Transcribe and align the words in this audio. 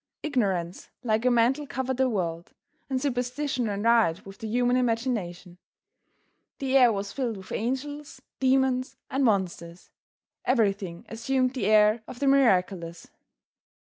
Ignorance 0.23 0.89
like 1.03 1.25
a 1.25 1.29
mantle 1.29 1.67
covered 1.67 1.97
the 1.97 2.09
world, 2.09 2.53
and 2.89 2.99
superstition 2.99 3.67
ran 3.67 3.83
riot 3.83 4.25
with 4.25 4.39
the 4.39 4.47
human 4.47 4.75
imagination. 4.75 5.59
The 6.57 6.75
air 6.75 6.91
was 6.91 7.13
filled 7.13 7.37
with 7.37 7.51
angels, 7.51 8.19
demons 8.39 8.97
and 9.11 9.23
monsters. 9.23 9.91
Everything 10.43 11.05
assumed 11.07 11.53
the 11.53 11.67
air 11.67 12.01
of 12.07 12.17
the 12.17 12.25
miraculous. 12.25 13.11